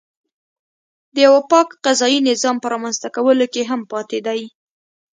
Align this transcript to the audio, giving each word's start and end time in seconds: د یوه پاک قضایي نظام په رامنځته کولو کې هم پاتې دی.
د 1.13 1.15
یوه 1.25 1.41
پاک 1.51 1.67
قضایي 1.85 2.19
نظام 2.29 2.55
په 2.59 2.67
رامنځته 2.73 3.07
کولو 3.15 3.45
کې 3.53 3.61
هم 3.69 3.81
پاتې 3.91 4.19
دی. 4.27 4.41